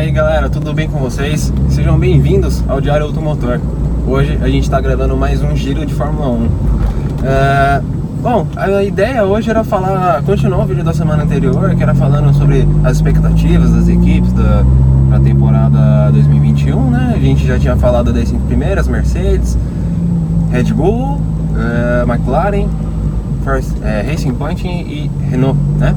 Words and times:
aí 0.00 0.10
galera, 0.10 0.48
tudo 0.48 0.72
bem 0.72 0.88
com 0.88 0.98
vocês? 0.98 1.52
Sejam 1.68 1.98
bem-vindos 1.98 2.64
ao 2.66 2.80
Diário 2.80 3.04
Automotor. 3.04 3.60
Hoje 4.06 4.38
a 4.40 4.48
gente 4.48 4.62
está 4.62 4.80
gravando 4.80 5.14
mais 5.14 5.42
um 5.42 5.54
giro 5.54 5.84
de 5.84 5.92
Fórmula 5.92 6.26
1. 6.26 6.48
É, 7.22 7.82
bom, 8.22 8.46
a 8.56 8.82
ideia 8.82 9.22
hoje 9.26 9.50
era 9.50 9.62
falar, 9.62 10.22
continuar 10.22 10.64
o 10.64 10.64
vídeo 10.64 10.82
da 10.82 10.94
semana 10.94 11.24
anterior, 11.24 11.74
que 11.74 11.82
era 11.82 11.94
falando 11.94 12.32
sobre 12.32 12.66
as 12.82 12.96
expectativas 12.96 13.72
das 13.72 13.88
equipes 13.88 14.32
da, 14.32 14.64
da 15.10 15.20
temporada 15.20 16.10
2021, 16.12 16.90
né? 16.90 17.12
A 17.14 17.18
gente 17.18 17.46
já 17.46 17.58
tinha 17.58 17.76
falado 17.76 18.10
das 18.10 18.26
cinco 18.26 18.46
primeiras, 18.46 18.88
Mercedes, 18.88 19.58
Red 20.50 20.72
Bull, 20.72 21.20
é, 21.54 22.10
McLaren, 22.10 22.68
First, 23.44 23.76
é, 23.84 24.00
Racing 24.00 24.32
Point 24.32 24.66
e 24.66 25.10
Renault, 25.28 25.58
né? 25.78 25.94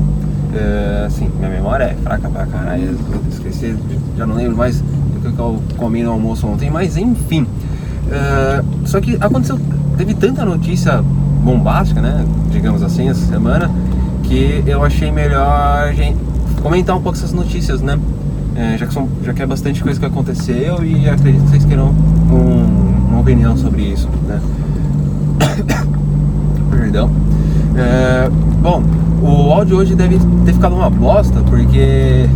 Uh, 0.53 1.07
assim, 1.07 1.27
minha 1.39 1.49
memória 1.49 1.85
é 1.85 1.95
fraca 1.95 2.29
pra 2.29 2.45
caralho, 2.45 2.95
esqueci, 3.27 3.75
já 4.15 4.27
não 4.27 4.35
lembro 4.35 4.55
mais 4.55 4.81
do 4.81 5.31
que 5.31 5.39
eu 5.39 5.59
comi 5.77 6.03
no 6.03 6.11
almoço 6.11 6.45
ontem, 6.45 6.69
mas 6.69 6.95
enfim. 6.95 7.41
Uh, 7.41 8.63
só 8.85 9.01
que 9.01 9.17
aconteceu, 9.19 9.59
teve 9.97 10.13
tanta 10.13 10.45
notícia 10.45 11.01
bombástica, 11.43 12.01
né, 12.01 12.23
digamos 12.51 12.83
assim, 12.83 13.09
essa 13.09 13.25
semana, 13.25 13.71
que 14.21 14.63
eu 14.67 14.83
achei 14.83 15.11
melhor 15.11 15.91
gente, 15.95 16.19
comentar 16.61 16.95
um 16.95 17.01
pouco 17.01 17.17
essas 17.17 17.33
notícias, 17.33 17.81
né, 17.81 17.95
uh, 17.95 18.77
já, 18.77 18.85
que 18.85 18.93
são, 18.93 19.09
já 19.23 19.33
que 19.33 19.41
é 19.41 19.47
bastante 19.47 19.81
coisa 19.81 19.99
que 19.99 20.05
aconteceu 20.05 20.83
e 20.85 21.09
acredito 21.09 21.45
que 21.45 21.49
vocês 21.49 21.65
queiram 21.65 21.87
um, 22.31 23.09
uma 23.09 23.21
opinião 23.21 23.57
sobre 23.57 23.81
isso, 23.81 24.07
né. 24.27 24.39
Perdão. 26.69 27.09
Bom, 28.61 28.83
o 29.21 29.51
áudio 29.51 29.77
hoje 29.77 29.95
deve 29.95 30.19
ter 30.45 30.53
ficado 30.53 30.75
uma 30.75 30.89
bosta, 30.89 31.39
porque 31.41 32.27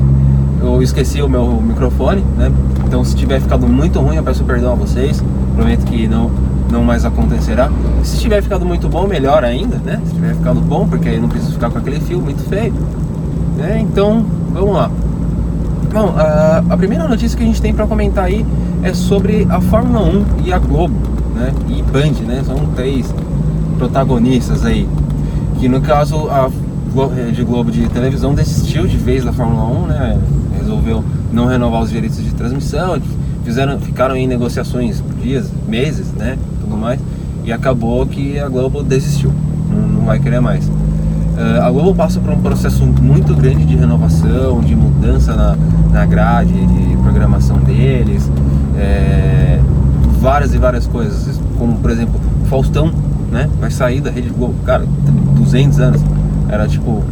eu 0.62 0.82
esqueci 0.82 1.22
o 1.22 1.30
meu 1.30 1.62
microfone, 1.62 2.24
né? 2.38 2.52
Então 2.86 3.04
se 3.04 3.16
tiver 3.16 3.40
ficado 3.40 3.68
muito 3.68 4.00
ruim, 4.00 4.16
eu 4.16 4.24
peço 4.24 4.44
perdão 4.44 4.74
a 4.74 4.76
vocês. 4.76 5.24
Prometo 5.56 5.86
que 5.86 6.08
não, 6.08 6.32
não 6.72 6.84
mais 6.84 7.06
acontecerá. 7.06 7.70
Se 8.04 8.20
tiver 8.20 8.42
ficado 8.42 8.66
muito 8.66 8.88
bom, 8.88 9.08
melhor 9.08 9.44
ainda, 9.44 9.78
né? 9.78 10.02
Se 10.06 10.14
tiver 10.14 10.36
ficado 10.36 10.60
bom, 10.60 10.88
porque 10.88 11.10
aí 11.10 11.20
não 11.20 11.30
preciso 11.30 11.54
ficar 11.54 11.70
com 11.70 11.78
aquele 11.78 12.00
fio 12.00 12.20
muito 12.20 12.44
feio. 12.48 12.74
Né? 13.58 13.80
Então, 13.82 14.26
vamos 14.54 14.74
lá. 14.74 14.92
Bom, 15.92 16.14
a, 16.16 16.64
a 16.70 16.78
primeira 16.78 17.08
notícia 17.08 17.38
que 17.38 17.44
a 17.44 17.48
gente 17.48 17.62
tem 17.62 17.74
para 17.74 17.88
comentar 17.88 18.26
aí 18.26 18.46
é 18.84 18.94
sobre 18.94 19.48
a 19.50 19.60
Fórmula 19.60 20.02
1 20.06 20.26
e 20.46 20.54
a 20.54 20.60
Globo, 20.60 20.94
né? 21.36 21.52
E 21.68 21.82
Band, 21.82 22.24
né? 22.26 22.44
São 22.46 22.58
três 22.76 23.14
protagonistas 23.78 24.66
aí. 24.66 24.88
Que 25.60 25.68
no 25.68 25.82
caso 25.82 26.30
a 26.30 26.50
Rede 27.16 27.44
Globo 27.44 27.72
de 27.72 27.88
televisão 27.90 28.34
desistiu 28.34 28.88
de 28.88 28.98
vez 28.98 29.24
da 29.24 29.34
Fórmula 29.34 29.66
1, 29.66 29.88
né? 29.88 30.20
Resolveu 30.58 31.04
não 31.32 31.46
renovar 31.46 31.82
os 31.82 31.90
direitos 31.90 32.24
de 32.24 32.34
transmissão, 32.34 33.00
fizeram, 33.44 33.80
ficaram 33.80 34.16
em 34.16 34.28
negociações 34.28 35.04
dias, 35.22 35.52
meses, 35.68 36.12
né? 36.14 36.38
Tudo 36.62 36.78
mais. 36.78 37.00
E 37.44 37.52
acabou 37.52 38.06
que 38.06 38.40
a 38.40 38.48
Globo 38.50 38.84
desistiu, 38.84 39.32
não, 39.70 39.88
não 39.88 40.06
vai 40.06 40.20
querer 40.20 40.40
mais. 40.40 40.68
Uh, 40.68 41.62
a 41.62 41.70
Globo 41.70 41.94
passa 41.94 42.20
por 42.20 42.32
um 42.32 42.42
processo 42.42 42.86
muito 42.86 43.36
grande 43.36 43.64
de 43.64 43.76
renovação, 43.76 44.60
de 44.62 44.76
mudança 44.76 45.36
na, 45.36 45.56
na 45.92 46.06
grade 46.06 46.54
de 46.54 46.98
programação 46.98 47.58
deles, 47.60 48.30
é, 48.76 49.60
várias 50.20 50.54
e 50.54 50.58
várias 50.58 50.88
coisas, 50.88 51.40
como 51.58 51.78
por 51.78 51.92
exemplo, 51.92 52.20
Faustão, 52.50 52.92
né? 53.32 53.50
Vai 53.60 53.70
sair 53.70 54.02
da 54.02 54.10
Rede 54.10 54.30
Globo, 54.30 54.56
cara, 54.66 54.86
200 55.48 55.80
anos 55.80 56.02
era 56.50 56.68
tipo. 56.68 57.04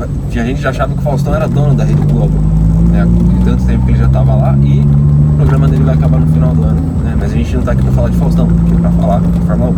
A 0.00 0.44
gente 0.44 0.60
já 0.60 0.70
achava 0.70 0.92
que 0.92 1.00
o 1.00 1.02
Faustão 1.02 1.34
era 1.34 1.48
dono 1.48 1.74
da 1.74 1.84
Rede 1.84 2.00
Globo, 2.02 2.38
né? 2.90 3.04
De 3.04 3.44
tanto 3.44 3.64
tempo 3.64 3.84
que 3.84 3.92
ele 3.92 3.98
já 3.98 4.06
estava 4.06 4.34
lá 4.34 4.56
e 4.62 4.80
o 4.80 5.36
programa 5.36 5.68
dele 5.68 5.84
vai 5.84 5.94
acabar 5.94 6.20
no 6.20 6.26
final 6.28 6.54
do 6.54 6.62
ano, 6.62 6.80
né? 7.02 7.16
Mas 7.18 7.32
a 7.32 7.34
gente 7.34 7.52
não 7.52 7.60
está 7.60 7.72
aqui 7.72 7.82
para 7.82 7.92
falar 7.92 8.08
de 8.10 8.16
Faustão, 8.16 8.48
aqui 8.48 8.80
para 8.80 8.90
falar 8.90 9.20
de 9.20 9.40
Fórmula 9.40 9.74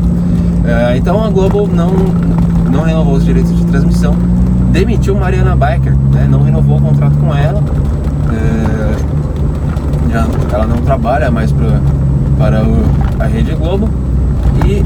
1. 0.65 0.69
É, 0.69 0.97
então 0.99 1.25
a 1.25 1.31
Globo 1.31 1.67
não, 1.67 1.91
não 2.71 2.83
renovou 2.83 3.15
os 3.15 3.25
direitos 3.25 3.57
de 3.57 3.65
transmissão, 3.65 4.15
demitiu 4.71 5.17
Mariana 5.17 5.57
Biker, 5.57 5.97
né? 6.13 6.29
Não 6.31 6.43
renovou 6.43 6.77
o 6.77 6.83
contrato 6.83 7.17
com 7.17 7.35
ela. 7.35 7.63
É, 8.31 10.13
já, 10.13 10.27
ela 10.53 10.67
não 10.67 10.77
trabalha 10.79 11.31
mais 11.31 11.51
pra, 11.51 11.81
para 12.39 12.63
o, 12.63 12.85
a 13.19 13.25
Rede 13.25 13.55
Globo 13.55 13.89
e 14.67 14.83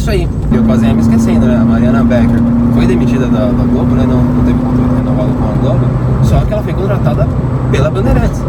isso 0.00 0.10
aí, 0.10 0.26
eu 0.50 0.64
quase 0.64 0.86
ia 0.86 0.94
me 0.94 1.00
esquecendo, 1.02 1.46
né? 1.46 1.58
A 1.60 1.64
Mariana 1.64 2.02
Becker 2.02 2.40
foi 2.72 2.86
demitida 2.86 3.26
da, 3.26 3.46
da 3.46 3.64
Globo, 3.64 3.94
né? 3.94 4.04
Não, 4.08 4.22
não 4.22 4.44
teve 4.44 4.58
contrato 4.58 4.96
renovado 4.96 5.28
com 5.34 5.44
a 5.44 5.52
Globo, 5.60 5.86
só 6.22 6.40
que 6.40 6.52
ela 6.52 6.62
foi 6.62 6.72
contratada 6.72 7.28
pela 7.70 7.90
Bandeirantes. 7.90 8.42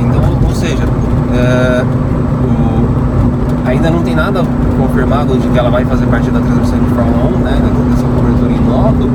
Então, 0.00 0.22
ou 0.48 0.54
seja, 0.54 0.82
é, 1.34 1.84
o, 2.42 3.68
ainda 3.68 3.90
não 3.90 4.02
tem 4.02 4.14
nada 4.14 4.42
confirmado 4.80 5.36
de 5.36 5.46
que 5.48 5.58
ela 5.58 5.70
vai 5.70 5.84
fazer 5.84 6.06
parte 6.06 6.30
da 6.30 6.40
transmissão 6.40 6.78
de 6.78 6.86
Fórmula 6.94 7.36
1, 7.36 7.38
né? 7.40 7.52
Dessa 7.90 8.06
cobertura 8.06 8.52
em 8.52 8.66
loco, 8.66 9.10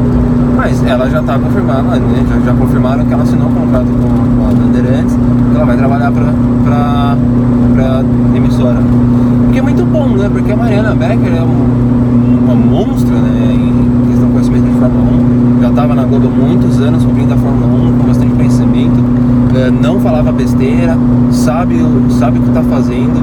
mas 0.56 0.84
ela 0.86 1.10
já 1.10 1.22
está 1.22 1.40
confirmada, 1.40 1.82
né? 1.82 2.26
Já, 2.30 2.52
já, 2.52 2.54
confirmaram 2.54 3.04
que 3.04 3.14
ela 3.14 3.24
assinou 3.24 3.50
um 3.50 3.56
contrato 3.56 3.88
com, 3.88 4.38
com 4.38 4.48
a 4.48 4.54
Bandeirantes, 4.54 5.18
ela 5.59 5.66
vai 5.66 5.78
trabalhar 5.78 6.12
para 6.12 7.18
a 7.18 8.38
emissora. 8.38 8.80
O 8.80 9.52
que 9.52 9.59
é 9.59 9.62
muito 9.62 9.84
bom, 9.86 10.08
né? 10.08 10.30
Porque 10.31 10.52
a 10.52 10.56
Mariana 10.56 10.96
Becker 10.96 11.36
é 11.36 11.42
um, 11.42 12.46
uma 12.46 12.56
monstra, 12.56 13.14
né? 13.14 13.53
Em 13.53 14.08
questão 14.08 14.28
de 14.28 14.34
conhecimento 14.34 14.64
de 14.64 14.80
Fórmula 14.80 15.12
1. 15.58 15.62
Já 15.62 15.70
estava 15.70 15.96
na 15.96 16.03
Globo 16.06 16.28
há 16.28 16.47
muitos 16.47 16.80
anos 16.80 17.03
cobrindo 17.03 17.34
a 17.34 17.38
Fórmula 17.38 17.90
1 17.90 17.97
com 17.97 18.08
bastante 18.08 18.34
conhecimento. 18.36 19.03
É, 19.53 19.70
não 19.70 20.00
falava 20.00 20.31
besteira, 20.31 20.97
sabe, 21.31 21.76
sabe 22.12 22.40
o 22.40 22.41
que 22.41 22.47
está 22.47 22.64
fazendo. 22.64 23.22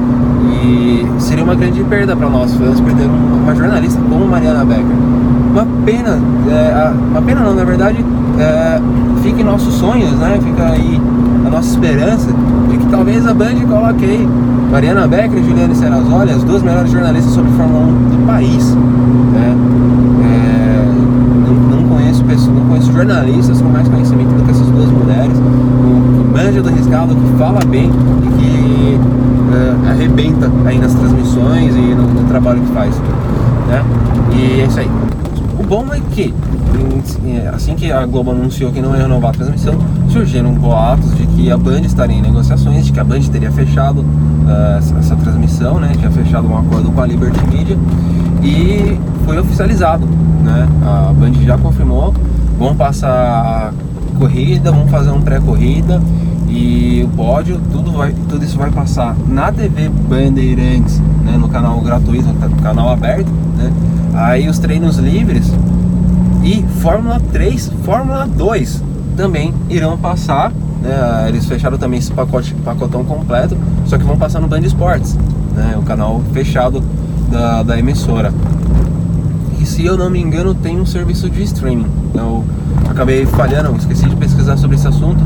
E 0.63 1.07
seria 1.19 1.43
uma 1.43 1.55
grande 1.55 1.83
perda 1.85 2.15
para 2.15 2.29
nós 2.29 2.53
fãs 2.53 2.79
perder 2.79 3.07
uma 3.07 3.55
jornalista 3.55 3.99
como 4.07 4.27
Mariana 4.27 4.63
Becker. 4.63 5.16
Uma 5.57 5.65
pena, 5.83 6.19
é, 6.51 6.93
uma 7.09 7.19
pena 7.19 7.41
não, 7.41 7.55
na 7.55 7.63
verdade, 7.63 7.97
é, 8.37 8.79
fica 9.23 9.41
em 9.41 9.43
nossos 9.43 9.73
sonhos, 9.73 10.11
né? 10.11 10.39
Fica 10.39 10.67
aí 10.69 11.01
a 11.43 11.49
nossa 11.49 11.71
esperança 11.71 12.27
de 12.69 12.77
que 12.77 12.85
talvez 12.91 13.25
a 13.25 13.33
Band 13.33 13.55
coloque 13.67 14.05
aí 14.05 14.29
Mariana 14.71 15.07
Becker 15.07 15.39
e 15.39 15.43
Juliane 15.43 15.73
Serrazoli, 15.73 16.29
as 16.29 16.43
duas 16.43 16.61
melhores 16.61 16.91
jornalistas 16.91 17.33
sobre 17.33 17.49
Fórmula 17.53 17.87
1 17.87 17.87
do 17.87 18.27
país. 18.27 18.75
Né? 18.75 19.55
É, 20.25 20.85
não, 21.47 21.81
não, 21.81 21.89
conheço 21.89 22.23
pessoas, 22.25 22.55
não 22.55 22.65
conheço 22.67 22.91
jornalistas 22.91 23.59
com 23.59 23.69
mais 23.69 23.87
conhecimento 23.87 24.29
do 24.35 24.43
que 24.43 24.51
essas 24.51 24.67
duas 24.67 24.91
mulheres, 24.91 25.33
que 25.33 26.37
manja 26.37 26.61
do 26.61 26.69
riscado, 26.69 27.15
que 27.15 27.37
fala 27.39 27.61
bem 27.65 27.89
e 28.21 28.27
que 28.37 28.99
é, 29.55 29.89
arrebenta 29.89 30.51
aí 30.67 30.77
nas 30.77 30.93
transmissões 30.93 31.75
e 31.75 31.95
no, 31.95 32.03
no 32.03 32.27
trabalho 32.27 32.61
que 32.61 32.71
faz. 32.73 32.95
Né? 33.67 33.83
E 34.35 34.61
é 34.61 34.65
isso 34.65 34.79
aí. 34.81 34.89
Bom 35.67 35.85
é 35.93 35.99
que 35.99 36.33
assim 37.53 37.75
que 37.75 37.91
a 37.91 38.05
Globo 38.05 38.31
anunciou 38.31 38.71
que 38.71 38.81
não 38.81 38.95
ia 38.95 39.01
renovar 39.01 39.31
a 39.31 39.33
transmissão, 39.33 39.73
surgiram 40.09 40.53
boatos 40.53 41.13
de 41.17 41.27
que 41.27 41.51
a 41.51 41.57
Band 41.57 41.81
estaria 41.81 42.15
em 42.15 42.21
negociações, 42.21 42.85
de 42.85 42.93
que 42.93 42.99
a 42.99 43.03
Band 43.03 43.19
teria 43.23 43.51
fechado 43.51 43.99
uh, 43.99 44.77
essa, 44.77 44.95
essa, 44.97 45.15
transmissão, 45.17 45.77
né? 45.77 45.91
Tinha 45.97 46.09
fechado 46.09 46.47
um 46.47 46.57
acordo 46.57 46.89
com 46.89 47.01
a 47.01 47.05
Liberty 47.05 47.45
Media 47.47 47.77
e 48.41 48.97
foi 49.25 49.37
oficializado, 49.39 50.05
né? 50.41 50.69
A 50.85 51.11
Band 51.11 51.33
já 51.43 51.57
confirmou, 51.57 52.13
vão 52.57 52.73
passar 52.73 53.73
corrida, 54.17 54.71
vão 54.71 54.87
fazer 54.87 55.11
um 55.11 55.21
pré-corrida 55.21 56.01
e 56.47 57.03
o 57.03 57.09
pódio, 57.15 57.59
tudo, 57.71 57.91
vai, 57.91 58.13
tudo 58.29 58.43
isso 58.43 58.57
vai 58.57 58.71
passar 58.71 59.15
na 59.27 59.51
TV 59.51 59.89
Bandeirantes, 59.89 60.99
né? 61.23 61.37
No 61.37 61.49
canal 61.49 61.79
gratuito, 61.81 62.27
no 62.27 62.61
canal 62.61 62.89
aberto, 62.89 63.29
né? 63.57 63.71
Aí 64.13 64.47
os 64.47 64.57
treinos 64.57 64.97
livres 64.97 65.51
e 66.43 66.63
Fórmula 66.81 67.19
3, 67.31 67.71
Fórmula 67.83 68.25
2 68.25 68.83
também 69.17 69.53
irão 69.69 69.97
passar. 69.97 70.51
Né? 70.81 71.25
Eles 71.27 71.45
fecharam 71.45 71.77
também 71.77 71.99
esse 71.99 72.11
pacote, 72.11 72.53
pacotão 72.63 73.03
completo, 73.03 73.57
só 73.85 73.97
que 73.97 74.03
vão 74.03 74.17
passar 74.17 74.39
no 74.39 74.47
Band 74.47 74.61
Esportes, 74.61 75.17
né? 75.53 75.75
o 75.77 75.81
canal 75.81 76.21
fechado 76.31 76.81
da, 77.29 77.63
da 77.63 77.77
emissora. 77.77 78.33
E 79.59 79.65
se 79.65 79.85
eu 79.85 79.97
não 79.97 80.09
me 80.09 80.21
engano, 80.21 80.53
tem 80.53 80.79
um 80.79 80.85
serviço 80.85 81.29
de 81.29 81.43
streaming. 81.43 81.87
Eu 82.13 82.45
acabei 82.89 83.25
falhando, 83.25 83.75
esqueci 83.77 84.07
de 84.07 84.15
pesquisar 84.15 84.55
sobre 84.55 84.77
esse 84.77 84.87
assunto, 84.87 85.21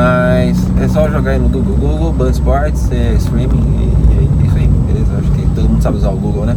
mas 0.00 0.56
é 0.80 0.88
só 0.88 1.10
jogar 1.10 1.32
aí 1.32 1.38
no 1.38 1.48
Google, 1.50 1.76
Google, 1.76 2.12
Band 2.14 2.30
Sports, 2.30 2.90
é, 2.90 3.12
streaming 3.18 3.58
e, 3.58 4.14
e 4.14 4.44
é 4.44 4.46
isso 4.46 4.56
aí, 4.56 4.66
beleza? 4.66 5.12
Acho 5.18 5.30
que 5.32 5.46
todo 5.54 5.68
mundo 5.68 5.82
sabe 5.82 5.98
usar 5.98 6.08
o 6.08 6.16
Google, 6.16 6.46
né? 6.46 6.56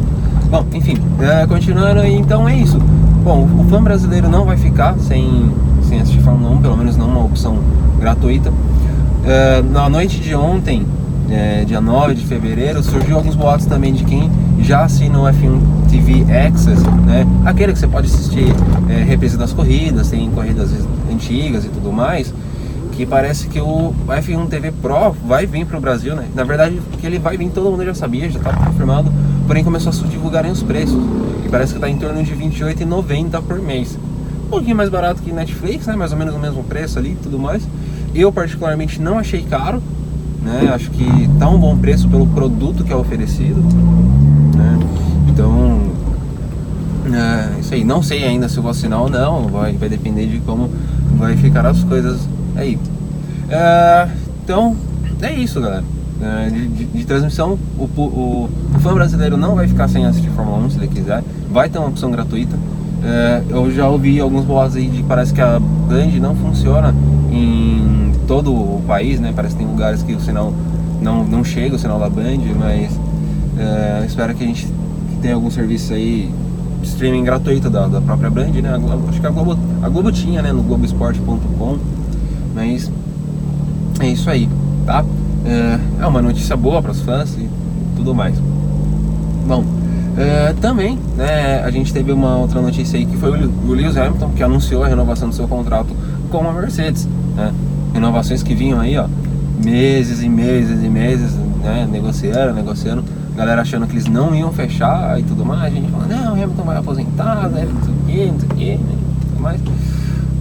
Bom, 0.50 0.66
enfim, 0.74 0.96
é, 1.20 1.46
continuando, 1.46 2.06
então 2.06 2.48
é 2.48 2.56
isso. 2.56 2.80
Bom, 3.22 3.44
o 3.60 3.66
fã 3.66 3.84
brasileiro 3.84 4.30
não 4.30 4.46
vai 4.46 4.56
ficar 4.56 4.96
sem, 4.98 5.52
sem 5.84 6.00
assistir 6.00 6.22
Fórmula 6.22 6.56
1, 6.56 6.62
pelo 6.62 6.78
menos 6.78 6.96
não 6.96 7.10
uma 7.10 7.26
opção 7.26 7.58
gratuita. 8.00 8.50
Uh, 8.50 9.72
na 9.74 9.90
noite 9.90 10.22
de 10.22 10.34
ontem, 10.34 10.86
é, 11.30 11.66
dia 11.66 11.82
9 11.82 12.16
de 12.16 12.26
fevereiro, 12.26 12.82
surgiu 12.82 13.18
alguns 13.18 13.36
boatos 13.36 13.66
também 13.66 13.92
de 13.92 14.06
quem 14.06 14.32
já 14.60 14.86
assina 14.86 15.20
o 15.20 15.24
F1 15.24 15.60
TV 15.90 16.24
Access, 16.34 16.82
né? 17.06 17.28
Aquele 17.44 17.74
que 17.74 17.80
você 17.80 17.88
pode 17.88 18.08
assistir 18.08 18.46
é, 18.90 19.38
das 19.38 19.52
corridas, 19.52 20.10
tem 20.10 20.30
corridas 20.32 20.70
antigas 21.12 21.66
e 21.66 21.68
tudo 21.68 21.92
mais. 21.92 22.34
Que 22.94 23.06
parece 23.06 23.48
que 23.48 23.60
o 23.60 23.94
F1 24.08 24.48
TV 24.48 24.72
Pro 24.72 25.12
vai 25.26 25.46
vir 25.46 25.66
para 25.66 25.78
o 25.78 25.82
Brasil, 25.82 26.16
né? 26.16 26.28
Na 26.34 26.44
verdade, 26.44 26.82
que 27.00 27.06
ele 27.06 27.20
vai 27.20 27.38
vir, 27.38 27.50
todo 27.50 27.70
mundo 27.70 27.84
já 27.84 27.94
sabia, 27.94 28.30
já 28.30 28.38
estava 28.38 28.66
confirmado, 28.66 29.12
porém 29.48 29.64
começou 29.64 29.90
a 29.90 29.94
se 29.94 30.04
divulgarem 30.04 30.52
os 30.52 30.64
preços. 30.64 31.04
E 31.46 31.50
parece 31.50 31.74
que 31.74 31.78
está 31.78 31.90
em 31.90 31.98
torno 31.98 32.24
de 32.24 32.34
R$ 32.34 32.46
28,90 32.46 33.42
por 33.42 33.60
mês. 33.60 33.98
Um 34.46 34.50
pouquinho 34.50 34.76
mais 34.76 34.90
barato 34.90 35.22
que 35.22 35.32
Netflix, 35.32 35.88
né? 35.88 35.96
Mais 35.96 36.12
ou 36.12 36.18
menos 36.18 36.36
o 36.36 36.40
mesmo 36.40 36.64
preço 36.64 37.00
ali 37.00 37.12
e 37.12 37.16
tudo 37.16 37.40
mais. 37.40 37.68
Eu 38.14 38.32
particularmente 38.32 39.02
não 39.02 39.18
achei 39.18 39.42
caro, 39.42 39.82
né? 40.42 40.72
Acho 40.74 40.92
que 40.92 41.30
tá 41.40 41.50
um 41.50 41.58
bom 41.58 41.76
preço 41.78 42.08
pelo 42.08 42.28
produto 42.28 42.84
que 42.84 42.94
é 42.94 42.96
oferecido, 42.96 43.62
né? 44.56 44.80
Então, 45.30 45.82
é, 47.12 47.60
isso 47.60 47.74
aí. 47.74 47.84
Não 47.84 48.04
sei 48.04 48.24
ainda 48.24 48.48
se 48.48 48.58
eu 48.58 48.64
vou 48.64 48.70
assinar 48.70 49.02
ou 49.02 49.10
não, 49.10 49.48
vai, 49.48 49.74
vai 49.74 49.90
depender 49.90 50.28
de 50.28 50.38
como 50.40 50.70
vai 51.18 51.36
ficar 51.36 51.66
as 51.66 51.84
coisas 51.84 52.28
aí. 52.56 52.78
É, 53.50 54.08
então, 54.44 54.76
é 55.22 55.34
isso, 55.34 55.62
galera. 55.62 55.84
É, 56.22 56.50
de, 56.50 56.68
de, 56.68 56.86
de, 56.86 57.06
transmissão, 57.06 57.58
o, 57.78 57.84
o, 57.84 58.50
o, 58.76 58.80
fã 58.80 58.94
brasileiro 58.94 59.36
não 59.36 59.56
vai 59.56 59.68
ficar 59.68 59.90
sem 59.90 60.06
assistir 60.06 60.30
Fórmula 60.30 60.60
1 60.66 60.70
se 60.70 60.78
ele 60.78 60.88
quiser. 60.88 61.24
Vai 61.52 61.70
ter 61.70 61.80
uma 61.80 61.90
opção 61.90 62.10
gratuita. 62.12 62.56
É, 63.04 63.44
eu 63.50 63.70
já 63.72 63.90
ouvi 63.90 64.20
alguns 64.20 64.46
boatos 64.46 64.78
aí 64.78 64.88
de 64.88 64.98
que 64.98 65.04
parece 65.04 65.34
que 65.34 65.42
a 65.42 65.60
Band 65.60 66.20
não 66.22 66.36
funciona 66.36 66.96
em 67.30 68.14
todo 68.28 68.54
o 68.54 68.82
país, 68.88 69.20
né? 69.20 69.34
Parece 69.36 69.56
que 69.56 69.64
tem 69.64 69.70
lugares 69.70 70.02
que 70.02 70.14
o 70.14 70.22
sinal 70.22 70.54
não, 71.02 71.26
não 71.26 71.44
chega, 71.44 71.76
o 71.76 71.80
sinal 71.80 72.00
da 72.00 72.10
Band, 72.10 72.40
mas 72.58 72.98
é, 73.58 74.06
espero 74.06 74.34
que 74.34 74.44
a 74.44 74.48
gente 74.48 74.68
tenha 75.22 75.36
algum 75.36 75.52
serviço 75.52 75.94
aí 75.94 76.32
streaming 76.84 77.24
gratuito 77.24 77.70
da, 77.70 77.88
da 77.88 78.02
própria 78.02 78.30
Band, 78.30 78.52
né? 78.62 78.78
Globo, 78.78 79.10
acho 79.10 79.20
que 79.20 79.28
a 79.28 79.30
Globo, 79.30 79.58
a 79.82 79.90
Globo 79.90 80.12
tinha, 80.12 80.42
né? 80.42 80.52
No 80.52 80.64
Globoesporte.com, 80.64 81.78
mas 82.54 82.92
é 84.00 84.08
isso 84.08 84.30
aí, 84.30 84.50
tá? 84.86 85.04
É, 85.46 85.80
é 86.04 86.08
uma 86.08 86.22
notícia 86.22 86.56
boa 86.56 86.82
para 86.82 86.92
os 86.92 87.02
fãs 87.02 87.36
e 87.36 87.50
tudo 87.96 88.14
mais. 88.16 88.36
Bom, 89.48 89.64
é, 90.18 90.54
também, 90.62 90.98
né, 91.18 91.62
a 91.64 91.72
gente 91.72 91.92
teve 91.92 92.12
uma 92.12 92.38
outra 92.38 92.62
notícia 92.62 92.98
aí 92.98 93.06
que 93.06 93.18
foi 93.18 93.32
o 93.32 93.72
Lewis 93.72 93.98
Hamilton 93.98 94.30
que 94.30 94.44
anunciou 94.44 94.84
a 94.84 94.88
renovação 94.88 95.30
do 95.30 95.36
seu 95.36 95.48
contrato 95.48 95.90
com 96.30 96.48
a 96.48 96.54
Mercedes, 96.54 97.08
né? 97.36 97.52
Renovações 97.94 98.42
que 98.42 98.56
vinham 98.56 98.80
aí, 98.80 98.98
ó, 98.98 99.08
meses 99.64 100.22
e 100.22 100.30
meses 100.30 100.84
e 100.84 100.90
meses, 100.90 101.34
né, 101.64 101.88
negociando, 101.90 102.54
negociando, 102.54 103.04
galera 103.36 103.62
achando 103.62 103.88
que 103.88 103.94
eles 103.94 104.06
não 104.06 104.36
iam 104.36 104.52
fechar 104.52 105.20
e 105.20 105.24
tudo 105.24 105.46
mais, 105.46 105.64
a 105.64 105.70
gente 105.70 105.92
falando, 105.92 106.10
não, 106.10 106.32
o 106.32 106.34
Hamilton 106.34 106.64
vai 106.64 106.78
aposentar, 106.78 107.50
né, 107.50 107.68
não 107.72 107.84
sei 107.84 107.94
o 107.94 107.98
que, 108.06 108.32
não 108.32 108.40
sei 108.40 108.50
o 108.50 108.56
que, 108.56 108.84
né, 108.84 108.96
tudo 109.30 109.42
mais. 109.42 109.62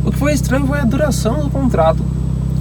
O 0.04 0.10
que 0.10 0.18
foi 0.18 0.32
estranho 0.32 0.66
foi 0.66 0.80
a 0.80 0.84
duração 0.84 1.40
do 1.40 1.50
contrato. 1.50 2.02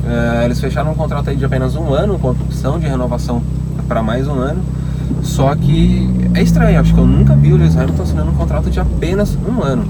É, 0.06 0.46
eles 0.46 0.60
fecharam 0.60 0.92
um 0.92 0.96
contrato 0.96 1.30
aí 1.30 1.36
de 1.36 1.46
apenas 1.46 1.76
um 1.76 1.94
ano, 1.94 2.20
com 2.20 2.30
opção 2.30 2.80
de 2.80 2.88
renovação 2.88 3.42
para 3.88 4.04
mais 4.04 4.28
um 4.28 4.34
ano. 4.34 4.62
Só 5.24 5.56
que 5.56 6.10
é 6.34 6.42
estranho, 6.42 6.80
acho 6.80 6.94
que 6.94 7.00
eu 7.00 7.06
nunca 7.06 7.36
vi 7.36 7.52
o 7.52 7.58
Lewis 7.58 7.76
Hamilton 7.76 8.04
assinando 8.04 8.32
um 8.32 8.36
contrato 8.36 8.70
de 8.70 8.80
apenas 8.80 9.38
um 9.48 9.62
ano. 9.62 9.86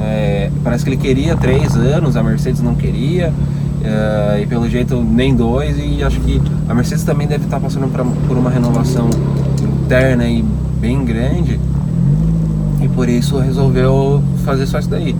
É, 0.00 0.50
parece 0.62 0.84
que 0.84 0.90
ele 0.90 0.96
queria 0.96 1.36
três 1.36 1.74
anos, 1.76 2.16
a 2.16 2.22
Mercedes 2.22 2.60
não 2.60 2.74
queria, 2.74 3.32
é, 3.82 4.40
e 4.42 4.46
pelo 4.46 4.68
jeito 4.68 5.02
nem 5.02 5.34
dois, 5.34 5.76
e 5.78 6.02
acho 6.02 6.20
que 6.20 6.40
a 6.68 6.74
Mercedes 6.74 7.04
também 7.04 7.26
deve 7.26 7.44
estar 7.44 7.60
passando 7.60 7.90
pra, 7.90 8.04
por 8.04 8.36
uma 8.36 8.50
renovação 8.50 9.08
interna 9.84 10.24
e 10.26 10.44
bem 10.80 11.04
grande, 11.04 11.58
e 12.82 12.88
por 12.88 13.08
isso 13.08 13.38
resolveu 13.38 14.22
fazer 14.44 14.66
só 14.66 14.78
isso 14.78 14.90
daí. 14.90 15.16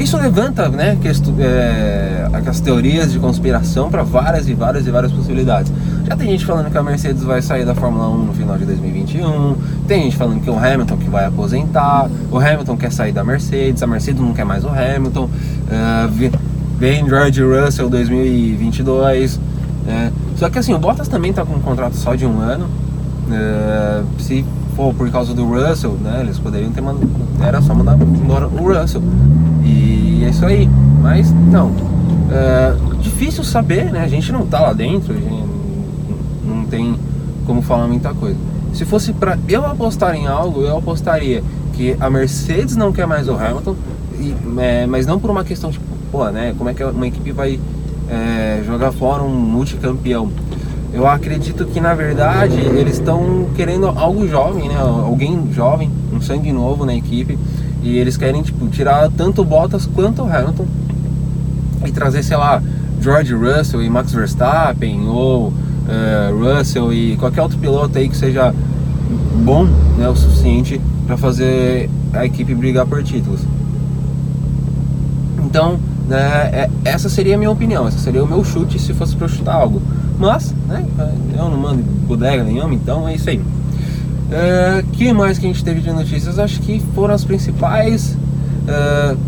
Isso 0.00 0.16
levanta 0.16 0.68
né, 0.70 0.96
que, 1.00 1.08
é, 1.08 2.26
as 2.46 2.58
teorias 2.58 3.12
de 3.12 3.18
conspiração 3.18 3.90
para 3.90 4.02
várias 4.02 4.48
e 4.48 4.54
várias 4.54 4.86
e 4.86 4.90
várias 4.90 5.12
possibilidades. 5.12 5.70
Já 6.08 6.16
tem 6.16 6.30
gente 6.30 6.46
falando 6.46 6.70
que 6.70 6.78
a 6.78 6.82
Mercedes 6.82 7.22
vai 7.22 7.42
sair 7.42 7.66
da 7.66 7.74
Fórmula 7.74 8.08
1 8.08 8.24
no 8.24 8.32
final 8.32 8.56
de 8.56 8.64
2021, 8.64 9.56
tem 9.86 10.04
gente 10.04 10.16
falando 10.16 10.40
que 10.40 10.48
o 10.48 10.58
Hamilton 10.58 10.96
que 10.96 11.10
vai 11.10 11.26
aposentar, 11.26 12.08
o 12.30 12.38
Hamilton 12.38 12.78
quer 12.78 12.90
sair 12.90 13.12
da 13.12 13.22
Mercedes, 13.22 13.82
a 13.82 13.86
Mercedes 13.86 14.22
não 14.22 14.32
quer 14.32 14.44
mais 14.44 14.64
o 14.64 14.70
Hamilton, 14.70 15.24
uh, 15.24 16.40
vem 16.78 17.06
George 17.06 17.42
Russell 17.42 17.90
2022. 17.90 19.38
Né? 19.86 20.10
Só 20.36 20.48
que 20.48 20.58
assim, 20.58 20.72
o 20.72 20.78
Bottas 20.78 21.08
também 21.08 21.30
está 21.30 21.44
com 21.44 21.54
um 21.54 21.60
contrato 21.60 21.94
só 21.94 22.14
de 22.14 22.24
um 22.24 22.40
ano. 22.40 22.66
Uh, 23.28 24.04
se 24.18 24.44
for 24.74 24.94
por 24.94 25.10
causa 25.10 25.34
do 25.34 25.44
Russell, 25.44 25.92
né, 26.02 26.20
eles 26.22 26.38
poderiam 26.38 26.72
ter 26.72 26.80
mandado, 26.80 27.06
era 27.42 27.60
só 27.60 27.74
mandar 27.74 27.98
embora 28.00 28.48
o 28.48 28.72
Russell. 28.72 29.02
Isso 30.30 30.46
aí. 30.46 30.68
Mas 31.02 31.30
não. 31.32 31.72
É, 32.30 32.74
difícil 33.00 33.42
saber, 33.42 33.90
né? 33.90 34.02
A 34.02 34.08
gente 34.08 34.30
não 34.32 34.46
tá 34.46 34.60
lá 34.60 34.72
dentro, 34.72 35.12
a 35.12 35.16
gente 35.16 35.44
não 36.44 36.64
tem 36.64 36.96
como 37.44 37.60
falar 37.60 37.86
muita 37.86 38.14
coisa. 38.14 38.36
Se 38.72 38.84
fosse 38.84 39.12
para 39.12 39.36
eu 39.48 39.66
apostar 39.66 40.14
em 40.14 40.26
algo, 40.26 40.62
eu 40.62 40.78
apostaria 40.78 41.42
que 41.72 41.96
a 41.98 42.08
Mercedes 42.08 42.76
não 42.76 42.92
quer 42.92 43.06
mais 43.06 43.28
o 43.28 43.34
Hamilton, 43.34 43.74
e, 44.18 44.34
é, 44.58 44.86
mas 44.86 45.06
não 45.06 45.18
por 45.18 45.30
uma 45.30 45.42
questão 45.42 45.70
tipo, 45.70 45.84
pô, 46.12 46.28
né? 46.30 46.54
Como 46.56 46.70
é 46.70 46.74
que 46.74 46.84
uma 46.84 47.06
equipe 47.06 47.32
vai 47.32 47.58
é, 48.08 48.62
jogar 48.64 48.92
fora 48.92 49.22
um 49.22 49.28
multicampeão? 49.28 50.30
Eu 50.92 51.06
acredito 51.06 51.64
que 51.66 51.80
na 51.80 51.94
verdade 51.94 52.58
eles 52.58 52.94
estão 52.94 53.46
querendo 53.56 53.86
algo 53.86 54.26
jovem, 54.28 54.68
né? 54.68 54.76
Alguém 54.78 55.48
jovem, 55.52 55.90
um 56.12 56.20
sangue 56.20 56.52
novo 56.52 56.84
na 56.84 56.94
equipe. 56.94 57.38
E 57.82 57.96
eles 57.96 58.16
querem 58.16 58.42
tipo, 58.42 58.66
tirar 58.68 59.10
tanto 59.16 59.42
o 59.42 59.44
Bottas 59.44 59.86
quanto 59.86 60.22
o 60.22 60.26
Hamilton 60.26 60.66
e 61.86 61.92
trazer, 61.92 62.22
sei 62.22 62.36
lá, 62.36 62.62
George 63.00 63.34
Russell 63.34 63.82
e 63.82 63.88
Max 63.88 64.12
Verstappen 64.12 65.08
ou 65.08 65.48
uh, 65.48 66.56
Russell 66.56 66.92
e 66.92 67.16
qualquer 67.16 67.42
outro 67.42 67.58
piloto 67.58 67.96
aí 67.98 68.08
que 68.08 68.16
seja 68.16 68.54
bom 69.44 69.64
né, 69.96 70.08
o 70.08 70.14
suficiente 70.14 70.80
para 71.06 71.16
fazer 71.16 71.88
a 72.12 72.24
equipe 72.24 72.54
brigar 72.54 72.86
por 72.86 73.02
títulos. 73.02 73.40
Então, 75.44 75.80
né, 76.06 76.18
é, 76.52 76.70
essa 76.84 77.08
seria 77.08 77.34
a 77.34 77.38
minha 77.38 77.50
opinião, 77.50 77.88
esse 77.88 77.98
seria 77.98 78.22
o 78.22 78.26
meu 78.26 78.44
chute 78.44 78.78
se 78.78 78.92
fosse 78.92 79.16
para 79.16 79.26
chutar 79.26 79.54
algo. 79.54 79.80
Mas, 80.18 80.54
né, 80.68 80.84
eu 81.32 81.48
não 81.48 81.56
mando 81.56 81.82
bodega 82.06 82.44
nenhuma, 82.44 82.74
então 82.74 83.08
é 83.08 83.14
isso 83.14 83.30
aí. 83.30 83.40
Uh, 84.30 84.86
que 84.92 85.12
mais 85.12 85.38
que 85.38 85.46
a 85.46 85.48
gente 85.48 85.64
teve 85.64 85.80
de 85.80 85.90
notícias? 85.90 86.38
Acho 86.38 86.60
que 86.60 86.80
foram 86.94 87.14
as 87.14 87.24
principais. 87.24 88.16
Uh, 88.62 89.18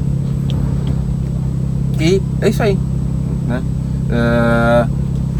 e 2.01 2.23
é 2.41 2.49
isso 2.49 2.63
aí. 2.63 2.79
Né? 3.49 3.61
Uh, 4.09 4.89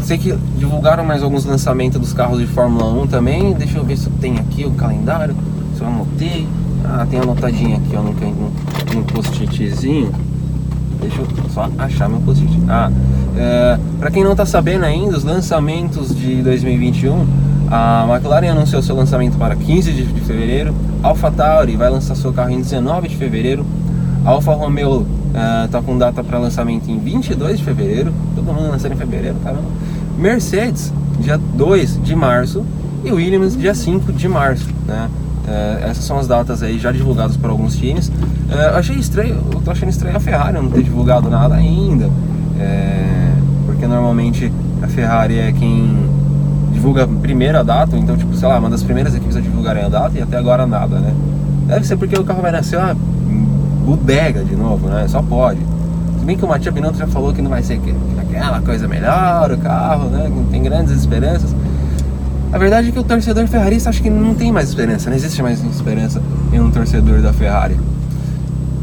sei 0.01 0.17
que 0.17 0.37
divulgaram 0.57 1.05
mais 1.05 1.23
alguns 1.23 1.45
lançamentos 1.45 1.99
dos 1.99 2.11
carros 2.11 2.39
de 2.39 2.47
Fórmula 2.47 2.91
1 3.03 3.07
também. 3.07 3.53
Deixa 3.53 3.77
eu 3.77 3.85
ver 3.85 3.97
se 3.97 4.09
tem 4.09 4.37
aqui 4.37 4.65
o 4.65 4.71
calendário. 4.71 5.35
Se 5.77 5.81
eu 5.81 5.87
anotei. 5.87 6.45
Ah, 6.83 7.07
tem 7.09 7.21
anotadinho 7.21 7.77
aqui 7.77 7.95
ó, 7.95 8.01
no, 8.01 8.11
no 8.11 9.03
post-itzinho. 9.05 10.11
Deixa 10.99 11.21
eu 11.21 11.27
só 11.49 11.69
achar 11.77 12.09
meu 12.09 12.19
post-it. 12.19 12.51
Ah, 12.67 12.91
uh, 12.91 13.97
pra 13.97 14.11
quem 14.11 14.25
não 14.25 14.35
tá 14.35 14.45
sabendo 14.45 14.83
ainda, 14.83 15.17
os 15.17 15.23
lançamentos 15.23 16.13
de 16.13 16.41
2021 16.41 17.52
a 17.75 18.05
McLaren 18.07 18.51
anunciou 18.51 18.83
seu 18.83 18.95
lançamento 18.95 19.35
para 19.35 19.55
15 19.55 19.91
de, 19.93 20.03
fevereiro. 20.21 20.75
AlphaTauri 21.01 21.75
vai 21.75 21.89
lançar 21.89 22.13
seu 22.13 22.31
carro 22.31 22.51
em 22.51 22.61
19 22.61 23.07
de 23.07 23.15
fevereiro. 23.17 23.65
Alfa 24.23 24.53
Romeo 24.53 25.07
está 25.65 25.79
uh, 25.79 25.83
com 25.83 25.97
data 25.97 26.23
para 26.23 26.37
lançamento 26.37 26.87
em 26.91 26.99
22 26.99 27.57
de 27.57 27.63
fevereiro. 27.63 28.13
Todo 28.35 28.45
mundo 28.45 28.69
lançando 28.69 28.93
em 28.93 28.95
fevereiro, 28.95 29.37
caramba. 29.43 29.63
Mercedes, 30.15 30.93
dia 31.19 31.35
2 31.35 32.03
de 32.03 32.15
março. 32.15 32.63
E 33.03 33.11
Williams, 33.11 33.57
dia 33.57 33.73
5 33.73 34.13
de 34.13 34.27
março. 34.27 34.69
Né? 34.85 35.09
Uh, 35.47 35.85
essas 35.89 36.05
são 36.05 36.19
as 36.19 36.27
datas 36.27 36.61
aí 36.61 36.77
já 36.77 36.91
divulgadas 36.91 37.35
por 37.37 37.49
alguns 37.49 37.75
times. 37.75 38.09
Uh, 38.09 38.75
achei 38.75 38.97
estranho, 38.97 39.41
eu 39.51 39.61
tô 39.61 39.71
achando 39.71 39.89
estranho 39.89 40.15
a 40.15 40.19
Ferrari 40.19 40.53
não 40.53 40.69
ter 40.69 40.83
divulgado 40.83 41.27
nada 41.27 41.55
ainda. 41.55 42.07
É, 42.59 43.33
porque 43.65 43.87
normalmente 43.87 44.53
a 44.83 44.87
Ferrari 44.87 45.39
é 45.39 45.51
quem 45.51 46.02
divulga 46.83 47.07
primeiro 47.07 47.57
a 47.57 47.63
data, 47.63 47.97
então, 47.97 48.17
tipo, 48.17 48.35
sei 48.35 48.45
lá, 48.45 48.59
uma 48.59 48.69
das 48.69 48.83
primeiras 48.83 49.15
equipes 49.15 49.37
a 49.37 49.39
divulgarem 49.39 49.85
a 49.85 49.87
data 49.87 50.17
e 50.17 50.21
até 50.21 50.35
agora 50.35 50.67
nada, 50.67 50.99
né? 50.99 51.13
Deve 51.65 51.87
ser 51.87 51.95
porque 51.95 52.13
o 52.19 52.25
carro 52.25 52.41
vai 52.41 52.51
nascer 52.51 52.77
uma 52.77 52.93
bodega 53.85 54.43
de 54.43 54.53
novo, 54.53 54.89
né? 54.89 55.07
Só 55.07 55.21
pode. 55.21 55.61
Se 56.19 56.25
bem 56.25 56.35
que 56.35 56.43
o 56.43 56.47
Matia 56.47 56.73
Binotto 56.73 56.97
já 56.97 57.07
falou 57.07 57.33
que 57.33 57.41
não 57.41 57.49
vai 57.49 57.63
ser 57.63 57.79
aquela 58.19 58.59
coisa 58.59 58.85
melhor, 58.85 59.49
o 59.53 59.57
carro, 59.59 60.09
né? 60.09 60.29
Não 60.29 60.43
tem 60.45 60.61
grandes 60.61 60.93
esperanças. 60.93 61.55
A 62.51 62.57
verdade 62.57 62.89
é 62.89 62.91
que 62.91 62.99
o 62.99 63.03
torcedor 63.03 63.47
ferrarista 63.47 63.89
acho 63.89 64.01
que 64.01 64.09
não 64.09 64.35
tem 64.35 64.51
mais 64.51 64.67
esperança, 64.67 65.09
não 65.09 65.15
existe 65.15 65.41
mais 65.41 65.63
esperança 65.63 66.21
em 66.51 66.59
um 66.59 66.69
torcedor 66.69 67.21
da 67.21 67.31
Ferrari. 67.31 67.79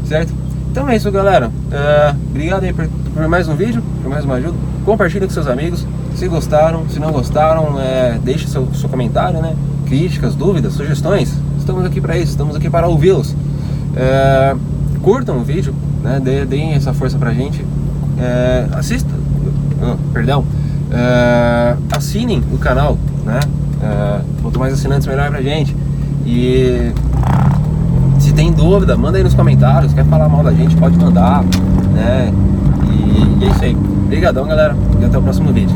Certo? 0.07 0.33
Então 0.71 0.89
é 0.89 0.95
isso, 0.95 1.11
galera. 1.11 1.49
Uh, 1.49 2.17
obrigado 2.31 2.63
aí 2.63 2.73
por, 2.73 2.89
por 3.13 3.27
mais 3.27 3.47
um 3.47 3.55
vídeo, 3.55 3.83
por 4.01 4.09
mais 4.09 4.25
uma 4.25 4.35
ajuda. 4.35 4.57
Compartilhe 4.85 5.25
com 5.25 5.33
seus 5.33 5.47
amigos. 5.47 5.85
Se 6.15 6.27
gostaram, 6.27 6.87
se 6.89 6.99
não 6.99 7.11
gostaram, 7.11 7.79
é, 7.79 8.19
deixe 8.23 8.47
seu, 8.47 8.67
seu 8.73 8.89
comentário, 8.89 9.41
né? 9.41 9.55
Críticas, 9.85 10.35
dúvidas, 10.35 10.73
sugestões. 10.73 11.33
Estamos 11.57 11.85
aqui 11.85 11.99
para 11.99 12.17
isso, 12.17 12.31
estamos 12.31 12.55
aqui 12.55 12.69
para 12.69 12.87
ouvi-los. 12.87 13.35
É, 13.95 14.55
curtam 15.01 15.37
o 15.37 15.43
vídeo, 15.43 15.73
né? 16.03 16.19
De, 16.19 16.45
deem 16.45 16.73
essa 16.73 16.93
força 16.93 17.17
pra 17.17 17.33
gente. 17.33 17.65
É, 18.17 18.67
assista, 18.73 19.09
oh, 19.81 19.97
perdão, 20.13 20.45
é, 20.91 21.75
assinem 21.95 22.43
o 22.51 22.57
canal, 22.57 22.97
né? 23.25 23.39
É, 23.81 24.21
quanto 24.41 24.59
mais 24.59 24.73
assinantes, 24.73 25.07
melhor 25.07 25.29
pra 25.29 25.41
gente. 25.41 25.75
E 26.25 26.91
se 28.19 28.31
tem 28.33 28.51
dúvida, 28.51 28.95
manda 28.95 29.17
aí 29.17 29.23
nos 29.23 29.33
comentários. 29.33 29.93
Quer 29.93 30.05
falar 30.05 30.29
mal 30.29 30.43
da 30.43 30.53
gente, 30.53 30.75
pode 30.75 30.97
mandar, 30.97 31.43
né? 31.93 32.31
E, 33.11 33.45
é 33.45 33.49
isso 33.49 33.63
aí. 33.63 33.75
Obrigadão, 33.75 34.45
galera. 34.45 34.75
E 34.99 35.05
até 35.05 35.17
o 35.17 35.21
próximo 35.21 35.51
vídeo. 35.51 35.75